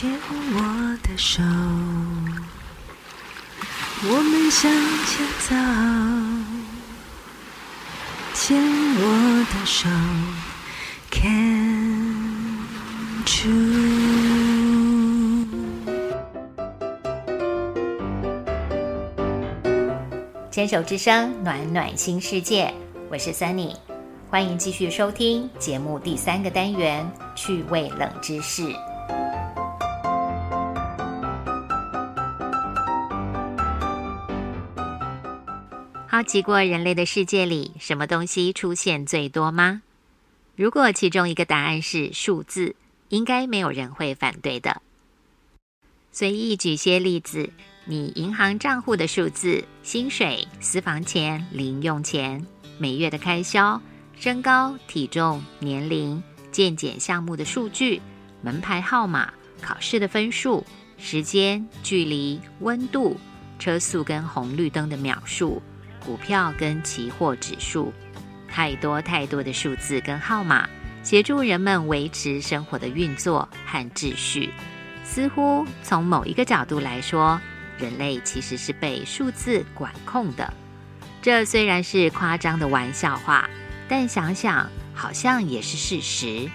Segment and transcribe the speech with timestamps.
[0.00, 1.42] 牵我的手，
[4.04, 5.56] 我们向前走。
[8.32, 8.62] 牵
[8.94, 9.02] 我
[9.50, 9.88] 的手
[11.10, 11.20] 看
[13.24, 13.48] 住。
[20.52, 22.72] 牵手之声，暖暖新世界。
[23.10, 23.74] 我是 Sunny，
[24.30, 27.04] 欢迎继续收听节目第三个单元
[27.34, 28.72] 趣味冷知识。
[36.18, 39.82] 好奇过人类的世界里，什么东西出现最多吗？
[40.56, 42.74] 如果其中一个答案是数字，
[43.08, 44.82] 应该没有人会反对的。
[46.10, 47.50] 随意举些例子。
[47.84, 52.44] 你银行账户的数字、薪水、私房钱、零用钱、
[52.78, 53.80] 每月的开销、
[54.18, 58.02] 身高、体重、年龄、健检项目的数据、
[58.42, 60.66] 门牌号码、考试的分数、
[60.98, 63.16] 时间、距离、温度、
[63.60, 65.62] 车速跟红绿灯的秒数、
[66.08, 67.92] 股票跟期货指数，
[68.48, 70.66] 太多太多的数字跟号码，
[71.02, 74.50] 协助人们维持生活的运作和秩序。
[75.04, 77.38] 似乎从某一个角度来说，
[77.76, 80.50] 人类其实是被数字管控的，
[81.20, 83.46] 这虽然是夸张的玩笑话，
[83.86, 86.48] 但想想好像也是事实。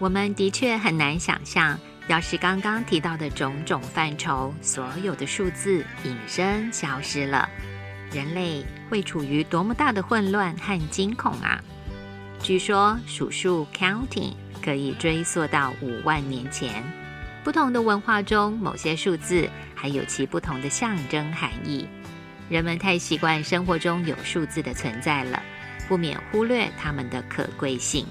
[0.00, 7.48] 我们的确很难想象，要是刚刚提到的种种范畴所有的数字隐身消失了，
[8.12, 11.62] 人类会处于多么大的混乱和惊恐啊！
[12.42, 14.32] 据说数数 （counting）
[14.64, 16.82] 可以追溯到五万年前。
[17.44, 21.86] 不同的文化中，某些数字还有其不同的象征含义。
[22.48, 25.42] 人们太习惯生活中有数字的存在了，
[25.86, 28.06] 不免忽略它们的可贵性。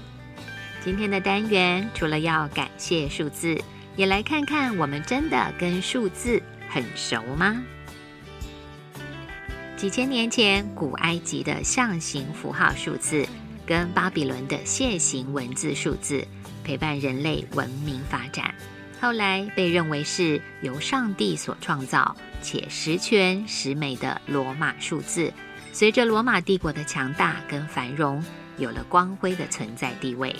[0.80, 3.60] 今天的单元除了要感谢数字，
[3.96, 7.60] 也来看看我们真的跟数字很熟吗？
[9.78, 13.24] 几千年前，古埃及的象形符号数字
[13.64, 16.26] 跟巴比伦的楔形文字数字，
[16.64, 18.52] 陪伴人类文明发展。
[19.00, 25.32] 后来被认为是由上帝所创造且十全十美的罗马数字，
[25.72, 28.20] 随着罗马帝国的强大跟繁荣，
[28.56, 30.34] 有了光辉的存在地位。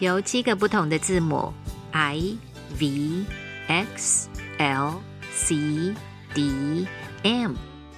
[0.00, 1.54] 由七个不同的字母
[1.92, 2.36] I、
[2.80, 3.24] V、
[3.68, 4.28] X、
[4.58, 5.00] L、
[5.32, 5.94] C、
[6.34, 6.84] D、
[7.22, 7.54] M，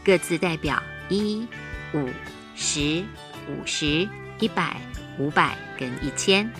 [0.08, 1.46] 各自代表一、
[1.92, 2.08] 五、
[2.56, 3.04] 十、
[3.46, 4.08] 五十、
[4.40, 4.80] 一百、
[5.18, 6.50] 五百跟一千。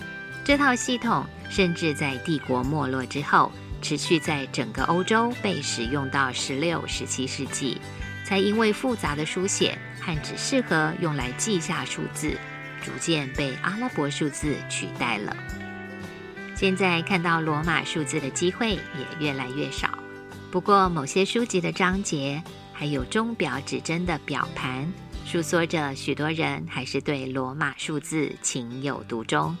[0.45, 1.25] 这套系统。
[1.49, 3.51] 甚至在帝国没落之后，
[3.81, 7.81] 持续在整个欧洲被使用到十六、十七世纪，
[8.23, 12.37] 才因为复杂的书写和只适合用来记下数字，
[12.83, 15.35] 逐渐被阿拉伯数字取代了。
[16.55, 18.79] 现在看到罗马数字的机会也
[19.19, 19.89] 越来越少。
[20.51, 22.43] 不过，某些书籍的章节
[22.79, 24.89] 还有钟表指针的表盘，
[25.25, 29.57] 诉说着许多人还是对罗马数字情有独钟。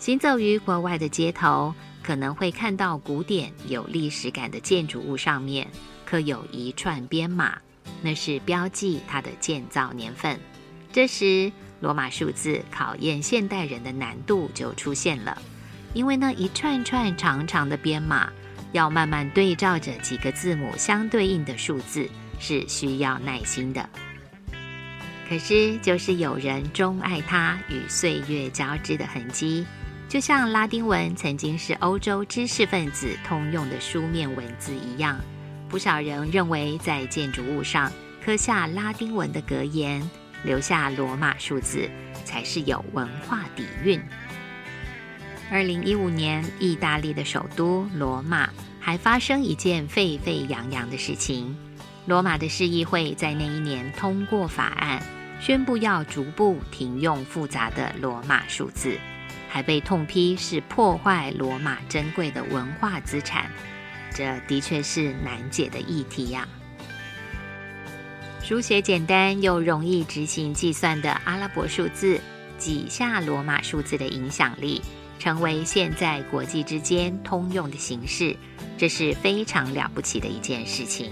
[0.00, 1.72] 行走于国外的街头，
[2.02, 5.68] 可能会看到古典有历史感的建筑物上面
[6.04, 7.56] 刻有一串编码，
[8.02, 10.36] 那是标记它的建造年份。
[10.92, 15.40] 这时，罗马数字考验现代人的难度就出现了，
[15.94, 18.28] 因为那一串串长长的编码
[18.72, 22.08] 要慢慢对照着几个字母相对应的数字，
[22.38, 23.88] 是需要耐心的。
[25.28, 29.66] 可是，就是有人钟爱它与岁月交织的痕迹。
[30.08, 35.20] 就像拉丁文曾经是欧洲知识分子通用的书面文字一样，
[35.68, 37.92] 不少人认为在建筑物上
[38.24, 40.08] 刻下拉丁文的格言，
[40.44, 41.90] 留下罗马数字，
[42.24, 44.00] 才是有文化底蕴。
[45.50, 48.48] 二零一五年，意大利的首都罗马
[48.78, 51.56] 还发生一件沸沸扬扬的事情：
[52.06, 55.02] 罗马的市议会在那一年通过法案，
[55.40, 58.96] 宣布要逐步停用复杂的罗马数字。
[59.48, 63.50] 还被痛批是破坏罗马珍贵的文化资产，
[64.14, 66.46] 这的确是难解的议题呀。
[68.42, 72.20] 书写简单又容易执行计算的阿拉伯数字，
[72.58, 74.82] 几下罗马数字的影响力，
[75.18, 78.36] 成为现在国际之间通用的形式，
[78.76, 81.10] 这是非常了不起的一件事情。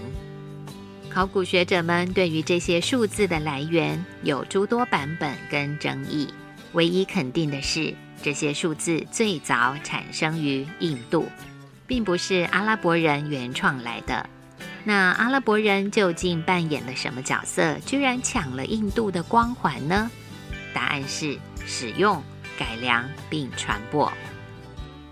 [1.14, 6.28] 考古学者们对于这些数字的来源有诸多版本跟争议，
[6.72, 7.94] 唯一肯定的是。
[8.20, 11.28] 这些数字最早产生于印度，
[11.86, 14.28] 并不是阿拉伯人原创来的。
[14.82, 20.10] 那阿拉伯人究竟扮演了什么角色，居然抢了印度的光环呢？
[20.72, 22.20] 答案是使用、
[22.58, 24.12] 改良并传播。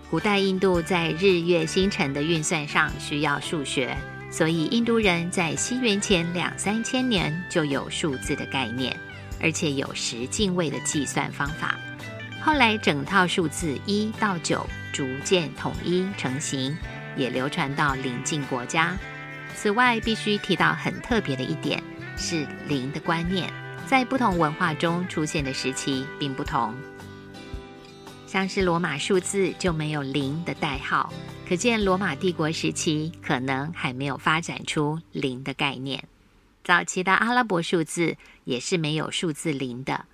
[0.09, 3.95] 古代印度在日月星辰的运算上需要数学，
[4.33, 8.97] 所以印度人在西元前两三千年就有数字的概念，
[9.39, 11.77] 而且有十进位的计算方法。
[12.41, 16.75] 后来整套数字一到九逐渐统一成型，
[17.15, 18.97] 也流传到邻近国家。
[19.55, 21.81] 此外，必须提到很特别的一点
[22.17, 23.47] 是零的观念，
[23.85, 26.73] 在不同文化中出现的时期并不同。
[28.25, 31.13] 像是罗马数字就没有零的代号，
[31.53, 36.03] 可见罗马帝国时期可能还没有发展出零的概念。
[36.63, 40.05] 早期的阿拉伯数字也是没有数字零的。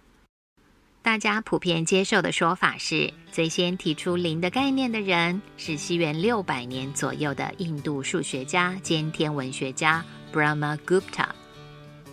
[1.01, 10.03] 大家普遍接受的说法是，最先提出零的概念的人是西元六百年左右的印度数学家兼天文学家
[10.33, 11.29] Brahmagupta。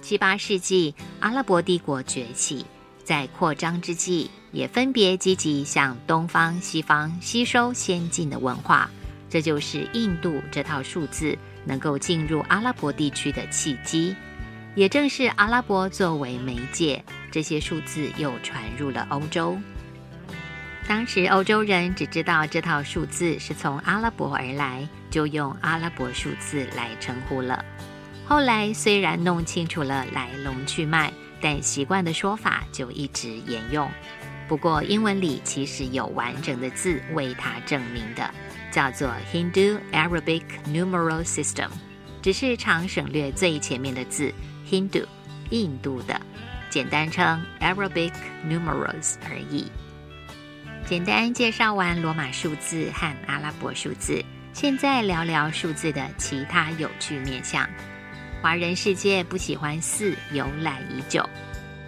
[0.03, 2.65] 七八世纪，阿拉伯帝国崛起，
[3.03, 4.31] 在扩张之际。
[4.53, 8.91] 也分别积极向东方、西方吸收先进的文化，
[9.29, 14.15] 这就是印度这套数字能够进入阿拉伯地区的契机。
[14.75, 19.59] 也正是阿拉伯作为媒介，这些数字又传入了欧洲。
[20.87, 27.65] 当时欧洲人只知道这套数字是从阿拉伯而来，就用阿拉伯数字来称呼了。
[28.27, 33.91] 后来虽然弄清楚了来龙去脉，但习惯的说法就一直沿用。
[34.47, 38.31] 不过，英文里其实有完整的字为它证明的，
[38.77, 41.71] 叫做 Hindu Arabic Numeral System，
[42.21, 44.31] 只是常省略最前面的字
[44.71, 45.07] Hindu，
[45.49, 46.21] 印度的，
[46.69, 48.13] 简单称 Arabic
[48.47, 49.73] Numerals 而已。
[50.85, 57.67] 简单介绍完罗马数字和阿拉伯数字，现在聊聊数字的其他有趣面向。
[58.43, 61.27] 华人世界不喜欢四，由来已久。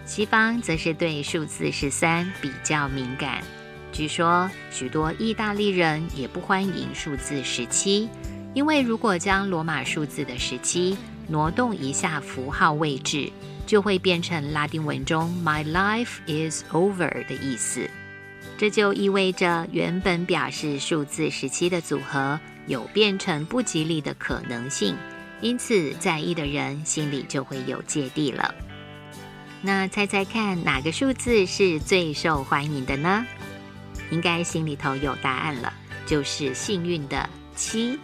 [0.05, 3.43] 西方则是对数字十三比较敏感，
[3.91, 8.07] 据说许多意大利人也不欢迎数字十七，
[8.53, 10.97] 因为如果将罗马数字的十七
[11.27, 13.29] 挪动一下符号位置，
[13.65, 17.89] 就会变成拉丁文中 “My life is over” 的意思，
[18.57, 24.95] 这就意味着原本表示数字十七的组合有变成不吉利的可能性，
[25.41, 28.55] 因此在意的人心里就会有芥蒂了。
[29.61, 33.25] 那猜猜看，哪个数字是最受欢迎的呢？
[34.11, 35.73] 应该心里头有答案了，
[36.05, 37.99] 就是幸运的七。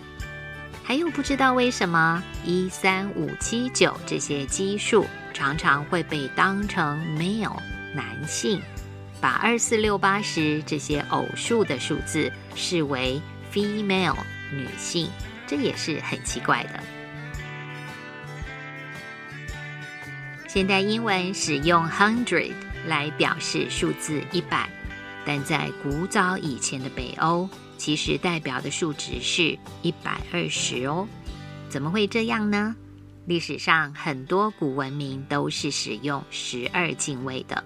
[0.84, 7.60] 还有不知道为什么一三五七九这些奇数常常会被当成 male
[7.94, 8.62] 男性，
[9.19, 13.19] 把二四六八十这些偶数的数字视为
[13.52, 14.18] female
[14.52, 15.10] 女性，
[15.48, 16.80] 这也是很奇怪的。
[20.48, 22.54] 现代英文使用 hundred
[22.86, 24.69] 来表示数字一百，
[25.25, 31.07] 但在古早以前的北欧，其实代表的数值是一百二十哦。
[31.68, 32.75] 怎么会这样呢？
[33.25, 37.63] 历史上很多古文明都是使用十二进位的，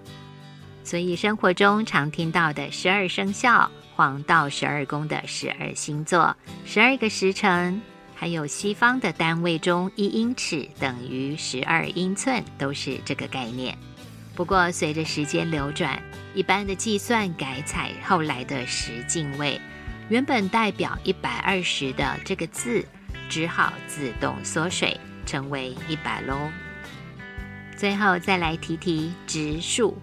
[0.82, 6.34] 所以生活中常听到的十二生肖、黄道十二宫的十二星座、
[6.64, 7.80] 十二个时辰。
[8.14, 13.76] 还有西方的单位中，一英尺等于十二英寸，都是这个概念。
[14.40, 16.02] 不过，随着时间流转，
[16.32, 19.60] 一般的计算改采后来的十进位，
[20.08, 22.82] 原本代表一百二十的这个字，
[23.28, 26.50] 只好自动缩水，成为一百喽。
[27.76, 29.94] 最后再来提提直数，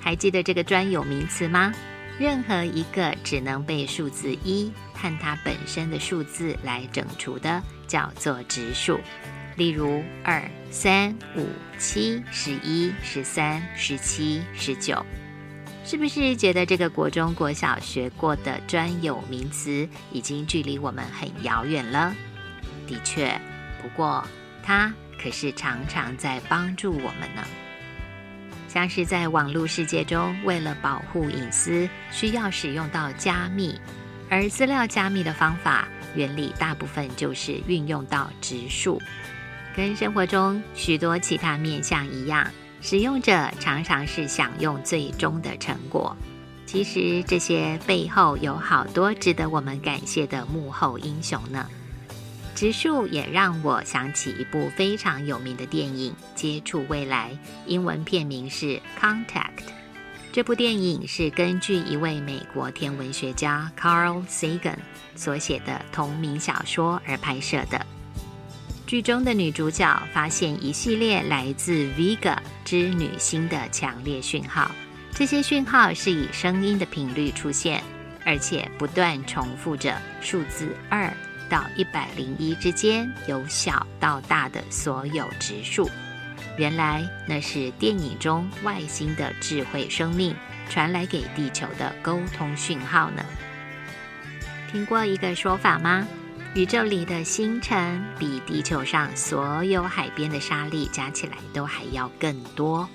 [0.00, 1.72] 还记得这个专有名词吗？
[2.18, 4.72] 任何一个只能被数字一。
[4.92, 8.98] 看它本身的数字来整除的叫做直数，
[9.54, 10.42] 例如二、
[10.74, 11.46] 三、五、
[11.78, 15.06] 七、十一、十三、十七、十九，
[15.84, 22.12] 是不是觉得这个国中、国小学过的专有名词已经距离我们很遥远了？
[22.88, 23.40] 的确，
[23.80, 24.26] 不过
[24.64, 27.44] 它可是常常在帮助我们呢。
[28.66, 33.80] 像是在网络世界中，为了保护隐私，需要使用到加密。
[34.28, 39.00] 而资料加密的方法原理大部分就是运用到直数，
[39.76, 42.48] 跟生活中许多其他面向一样，
[42.80, 46.16] 使用者常常是享用最终的成果。
[46.64, 51.68] 其实这些背后有好多值得我们感谢的幕后英雄呢。
[52.54, 57.32] 植树也让我想起一部非常有名的电影《接触未来》，
[57.66, 58.66] 英文片名是
[59.00, 59.26] 《Contact》。
[60.32, 64.78] 这部电影是根据一位美国天文学家 Carl Sagan
[65.16, 67.84] 所写的同名小说而拍摄的。
[68.94, 74.70] 剧中的女主角发现一系列来自 Vega 之女星的强烈讯号，
[75.10, 77.82] 这些讯号是以声音的频率出现，
[78.24, 81.12] 而且不断重复着数字二
[81.50, 85.90] 到一百零一之间由小到大的所有值数。
[86.56, 90.36] 原来那是电影中外星的智慧生命
[90.70, 93.24] 传来给地球的沟通讯号呢。
[94.70, 96.06] 听过一个说法吗？
[96.54, 102.88] 宇宙里的星辰比地球上所有海边的沙粒加起来都还要更多。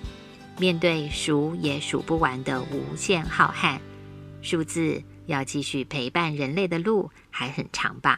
[0.58, 3.78] 面对数也数不完的无限浩瀚，
[4.42, 8.18] 数字要继续陪伴人类的路还很长吧。